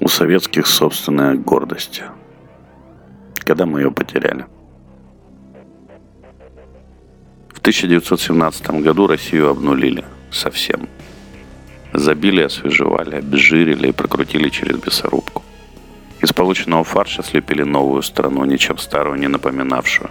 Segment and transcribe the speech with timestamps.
[0.00, 2.02] У советских собственная гордость.
[3.36, 4.46] Когда мы ее потеряли?
[7.48, 10.88] В 1917 году Россию обнулили совсем.
[11.92, 15.42] Забили, освежевали, обезжирили и прокрутили через мясорубку.
[16.22, 20.10] Из полученного фарша слепили новую страну, ничем старую не напоминавшую.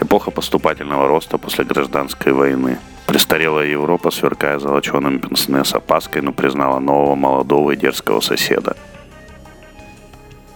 [0.00, 2.78] Эпоха поступательного роста после гражданской войны.
[3.06, 8.76] Престарелая Европа, сверкая золоченым пенсне с опаской, но признала нового молодого и дерзкого соседа.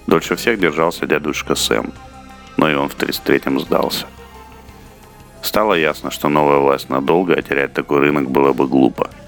[0.07, 1.93] Дольше всех держался дядюшка Сэм,
[2.57, 4.07] но и он в 33-м сдался.
[5.43, 9.11] Стало ясно, что новая власть надолго, а терять такой рынок было бы глупо–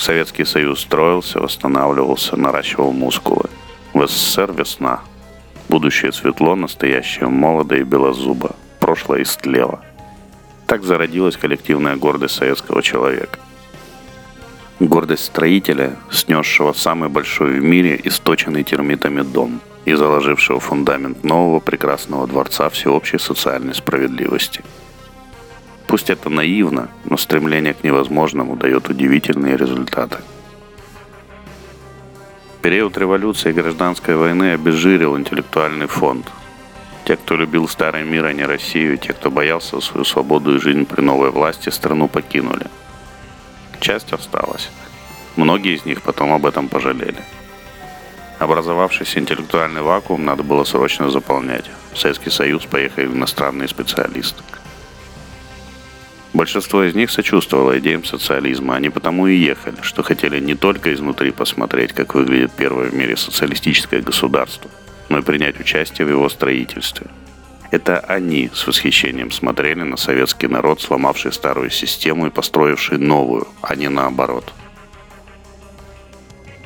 [0.00, 3.50] Советский Союз строился, восстанавливался, наращивал мускулы.
[3.92, 5.00] В СССР весна.
[5.68, 8.56] Будущее светло, настоящее молодо и белозубо.
[8.80, 9.80] Прошлое истлело.
[10.70, 13.38] Так зародилась коллективная гордость советского человека.
[14.78, 22.26] Гордость строителя, снесшего самый большой в мире источенный термитами дом и заложившего фундамент нового прекрасного
[22.26, 24.64] дворца всеобщей социальной справедливости–
[25.90, 30.18] Пусть это наивно, но стремление к невозможному дает удивительные результаты.
[32.62, 36.30] Период революции и гражданской войны обезжирил интеллектуальный фонд.
[37.10, 40.86] Те, кто любил старый мир, а не Россию, те, кто боялся свою свободу и жизнь
[40.86, 42.66] при новой власти, страну покинули.
[43.80, 44.70] Часть осталась.
[45.34, 47.18] Многие из них потом об этом пожалели.
[48.38, 51.64] Образовавшийся интеллектуальный вакуум надо было срочно заполнять.
[51.92, 54.44] В Советский Союз поехали иностранные специалисты–
[56.32, 61.32] Большинство из них сочувствовало идеям социализма, они потому и ехали, что хотели не только изнутри
[61.32, 64.70] посмотреть, как выглядит первое в мире социалистическое государство,
[65.10, 67.08] но и принять участие в его строительстве.
[67.70, 73.76] Это они с восхищением смотрели на советский народ, сломавший старую систему и построивший новую, а
[73.76, 74.54] не наоборот.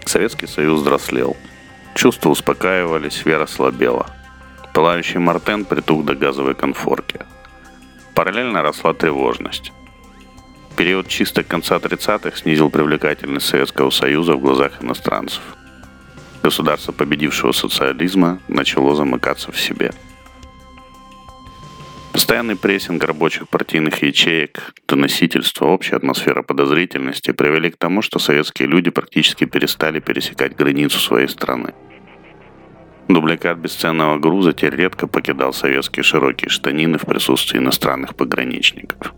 [0.06, 1.36] Советский Союз взрослел.
[1.96, 4.06] Чувства успокаивались, вера слабела.
[4.72, 7.18] Пылающий Мартен притух до газовой конфорки–
[8.14, 9.72] Параллельно росла тревожность.
[10.76, 15.42] Период чисто конца 30-х снизил привлекательность Советского Союза в глазах иностранцев.
[16.44, 19.92] Государство победившего социализма начало замыкаться в себе.
[22.12, 28.90] Постоянный прессинг рабочих партийных ячеек, доносительство, общая атмосфера подозрительности привели к тому, что советские люди
[28.90, 31.74] практически перестали пересекать границу своей страны–
[33.08, 39.12] Дубликат бесценного груза теперь редко покидал советские широкие штанины в присутствии иностранных пограничников.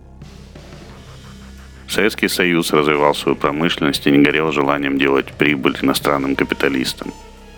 [1.88, 7.12] Советский Союз развивал свою промышленность и не горел желанием делать прибыль иностранным капиталистам.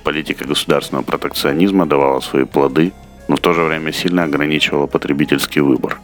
[0.04, 2.92] Политика государственного протекционизма давала свои плоды,
[3.28, 5.98] но в то же время сильно ограничивала потребительский выбор.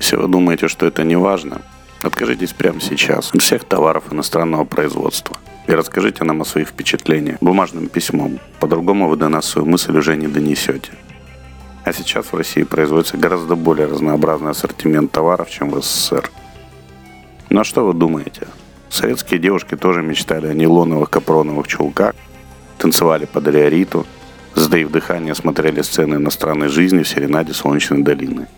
[0.00, 1.62] Если вы думаете, что это не важно,
[2.02, 7.88] откажитесь прямо сейчас от всех товаров иностранного производства– и расскажите нам о своих впечатлениях бумажным
[7.88, 8.38] письмом.
[8.60, 10.92] По-другому вы до нас свою мысль уже не донесете.
[11.84, 16.30] А сейчас в России производится гораздо более разнообразный ассортимент товаров, чем в СССР.
[17.54, 18.48] Ну а что вы думаете?
[18.88, 22.12] Советские девушки тоже мечтали о нейлоновых капроновых чулках,
[22.78, 24.08] танцевали под риориту,
[24.56, 28.48] сдаив дыхание, смотрели сцены иностранной жизни в серенаде Солнечной долины.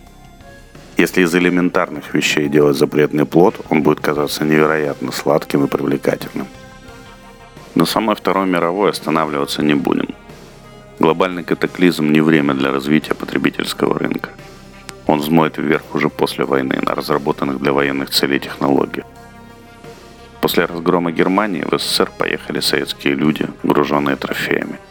[0.96, 6.46] Если из элементарных вещей делать запретный плод, он будет казаться невероятно сладким и привлекательным.
[7.74, 10.08] На самой Второй мировой останавливаться не будем.
[10.98, 14.30] Глобальный катаклизм не время для развития потребительского рынка.
[15.06, 19.06] Он взмоет вверх уже после войны на разработанных для военных целей технологиях.
[20.40, 24.78] После разгрома Германии в СССР поехали советские люди, груженные трофеями–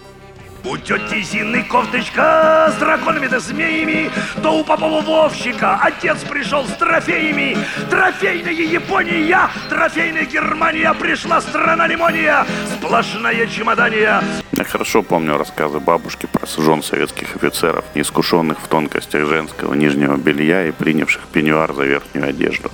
[0.67, 4.09] у тети Зины кофточка с драконами да змеями,
[4.41, 7.55] то у Попова Вовщика отец пришел с трофеями.
[7.87, 14.23] Трофейная Япония, трофейная Германия, пришла страна лимония, сплошная чемодания.
[14.57, 20.65] Я хорошо помню рассказы бабушки про жен советских офицеров, неискушенных в тонкостях женского нижнего белья
[20.65, 22.71] и принявших пеньюар за верхнюю одежду.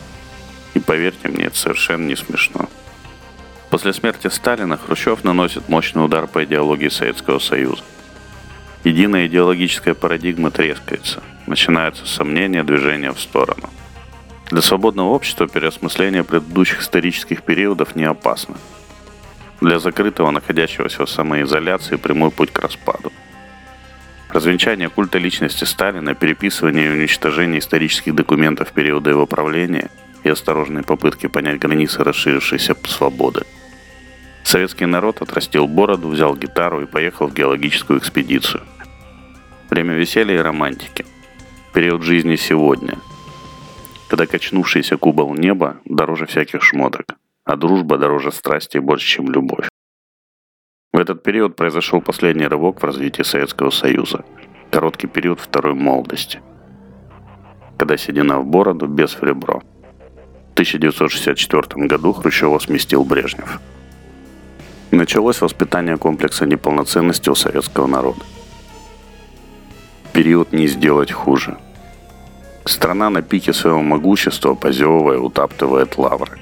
[0.76, 2.70] И поверьте мне, это совершенно не смешно.
[3.72, 7.84] После смерти Сталина Хрущев наносит мощный удар по идеологии Советского Союза.
[8.84, 11.24] Единая идеологическая парадигма трескается.
[11.48, 13.70] Начинаются сомнения, движения в сторону.
[14.52, 18.58] Для свободного общества переосмысление предыдущих исторических периодов не опасно.
[19.62, 23.12] Для закрытого, находящегося в самоизоляции, прямой путь к распаду.
[24.30, 29.90] Развенчание культа личности Сталина, переписывание и уничтожение исторических документов периода его правления
[30.24, 33.44] и осторожные попытки понять границы расширившейся свободы–
[34.44, 38.64] Советский народ отрастил бороду, взял гитару и поехал в геологическую экспедицию.
[39.70, 41.06] Время веселья и романтики.
[41.74, 42.98] Период жизни сегодня.
[44.10, 47.16] Когда качнувшийся кубол неба дороже всяких шмоток,
[47.52, 49.68] а дружба дороже страсти больше, чем любовь.
[50.94, 54.24] В этот период произошел последний рывок в развитии Советского Союза.
[54.72, 56.40] Короткий период второй молодости.
[57.78, 59.60] Когда седина в бороду, без в ребро.
[60.50, 63.60] В 1964 году Хрущева сместил Брежнев.
[64.92, 68.22] Началось воспитание комплекса неполноценности у советского народа.
[70.14, 71.58] Период не сделать хуже.
[72.64, 76.40] Страна на пике своего могущества, позевывая, утаптывает лавры.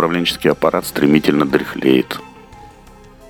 [0.00, 2.20] Управленческий аппарат стремительно дряхлеет.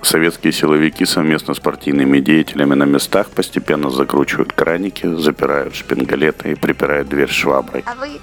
[0.03, 7.09] Советские силовики совместно с партийными деятелями на местах постепенно закручивают краники, запирают шпингалеты и припирают
[7.09, 7.83] дверь шваброй.
[7.89, 8.21] А вы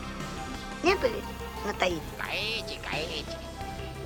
[0.82, 1.12] не были
[1.66, 2.00] на Таити?
[2.18, 3.38] Гаити, Гаити.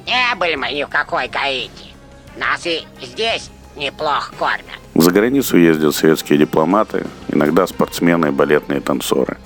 [0.07, 1.93] Не были мы ни в какой Гаити.
[2.35, 4.79] Нас и здесь неплохо кормят.
[4.95, 9.37] За границу ездят советские дипломаты, иногда спортсмены и балетные танцоры.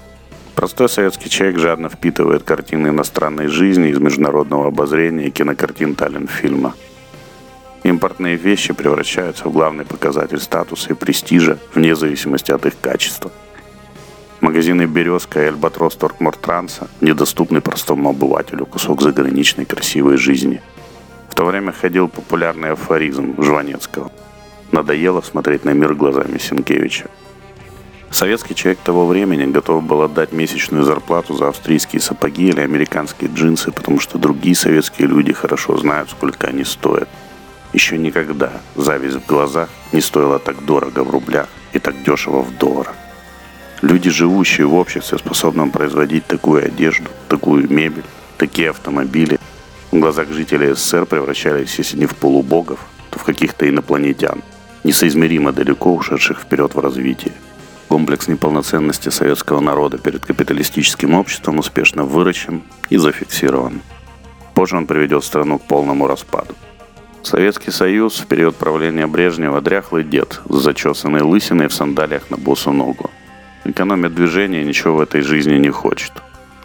[0.56, 6.74] Простой советский человек жадно впитывает картины иностранной жизни из международного обозрения и кинокартин Таллин-фильма.
[7.84, 13.32] Импортные вещи превращаются в главный показатель статуса и престижа вне зависимости от их качества.
[14.40, 20.62] Магазины «Березка» и «Альбатрос» Торкмортранса недоступны простому обывателю кусок заграничной красивой жизни.
[21.30, 24.10] В то время ходил популярный афоризм Жванецкого.
[24.72, 27.10] Надоело смотреть на мир глазами Сенкевича.
[28.16, 33.74] Советский человек того времени готов был отдать месячную зарплату за австрийские сапоги или американские джинсы,
[33.74, 37.10] потому что другие советские люди хорошо знают, сколько они стоят.
[37.74, 42.58] Еще никогда зависть в глазах не стоила так дорого в рублях и так дешево в
[42.58, 42.96] долларах.
[43.82, 48.06] Люди, живущие в обществе, способном производить такую одежду, такую мебель,
[48.38, 49.38] такие автомобили,
[49.92, 52.80] в глазах жителей СССР превращались, если не в полубогов,
[53.10, 54.42] то в каких-то инопланетян,
[54.86, 57.34] несоизмеримо далеко ушедших вперед в развитии.
[57.88, 63.82] Комплекс неполноценности советского народа перед капиталистическим обществом успешно выращен и зафиксирован.
[64.54, 66.56] Позже он приведет страну к полному распаду.
[67.22, 72.72] Советский Союз в период правления Брежнева дряхлый дед с зачесанной лысиной в сандалиях на босу
[72.72, 73.10] ногу.
[73.64, 76.12] Экономит движение и ничего в этой жизни не хочет.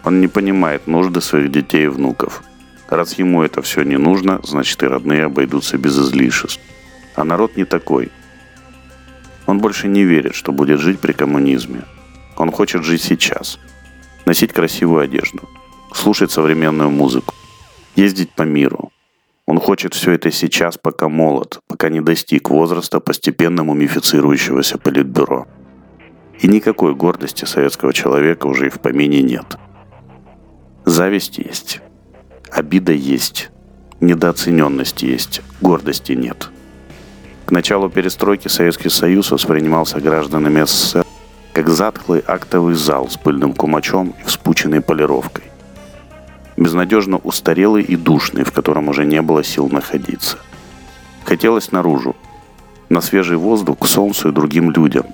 [0.03, 2.43] Он не понимает нужды своих детей и внуков.
[2.89, 6.61] Раз ему это все не нужно, значит и родные обойдутся без излишеств.
[7.15, 8.11] А народ не такой.
[9.47, 11.81] Он больше не верит, что будет жить при коммунизме.
[12.37, 13.59] Он хочет жить сейчас.
[14.25, 15.49] Носить красивую одежду.
[15.93, 17.33] Слушать современную музыку.
[17.95, 18.91] Ездить по миру.
[19.45, 25.47] Он хочет все это сейчас, пока молод, пока не достиг возраста постепенно мумифицирующегося политбюро.
[26.39, 29.57] И никакой гордости советского человека уже и в помине нет.
[30.85, 31.81] Зависть есть.
[32.51, 33.49] Обида есть.
[33.99, 35.41] Недооцененность есть.
[35.61, 36.50] Гордости нет.
[37.51, 41.05] Началу перестройки Советский Союз воспринимался гражданами СССР
[41.51, 45.43] как затхлый актовый зал с пыльным кумачом и вспученной полировкой.
[46.55, 50.37] Безнадежно устарелый и душный, в котором уже не было сил находиться.
[51.25, 52.15] Хотелось наружу,
[52.87, 55.07] на свежий воздух, к солнцу и другим людям,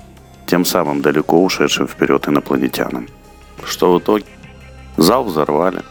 [0.45, 3.07] тем самым далеко ушедшим вперед инопланетянам.
[3.65, 4.25] Что в итоге?
[4.95, 5.81] Зал взорвали.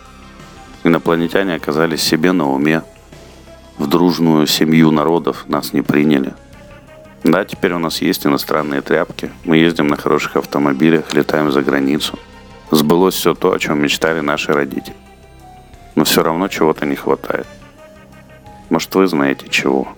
[0.84, 2.84] Инопланетяне оказались себе на уме.
[3.78, 6.32] В дружную семью народов нас не приняли.
[7.25, 9.31] Да, теперь у нас есть иностранные тряпки.
[9.44, 12.19] Мы ездим на хороших автомобилях, летаем за границу.
[12.70, 14.96] Сбылось все то, о чем мечтали наши родители.
[15.94, 17.46] Но все равно чего-то не хватает.
[18.70, 19.89] Может, вы знаете чего.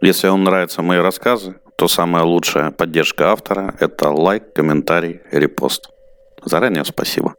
[0.00, 5.90] Если вам нравятся мои рассказы, то самая лучшая поддержка автора– это лайк, комментарий, репост.
[6.44, 7.34] Заранее спасибо.